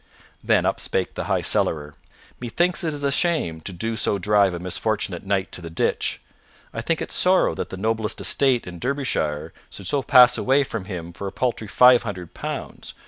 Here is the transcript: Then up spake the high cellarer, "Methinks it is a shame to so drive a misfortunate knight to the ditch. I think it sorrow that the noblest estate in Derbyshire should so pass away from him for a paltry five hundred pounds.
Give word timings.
Then 0.43 0.65
up 0.65 0.79
spake 0.79 1.13
the 1.13 1.25
high 1.25 1.41
cellarer, 1.43 1.93
"Methinks 2.39 2.83
it 2.83 2.91
is 2.91 3.03
a 3.03 3.11
shame 3.11 3.61
to 3.61 3.95
so 3.95 4.17
drive 4.17 4.51
a 4.51 4.57
misfortunate 4.59 5.23
knight 5.27 5.51
to 5.51 5.61
the 5.61 5.69
ditch. 5.69 6.19
I 6.73 6.81
think 6.81 7.03
it 7.03 7.11
sorrow 7.11 7.53
that 7.53 7.69
the 7.69 7.77
noblest 7.77 8.19
estate 8.19 8.65
in 8.65 8.79
Derbyshire 8.79 9.53
should 9.69 9.85
so 9.85 10.01
pass 10.01 10.39
away 10.39 10.63
from 10.63 10.85
him 10.85 11.13
for 11.13 11.27
a 11.27 11.31
paltry 11.31 11.67
five 11.67 12.01
hundred 12.01 12.33
pounds. 12.33 12.95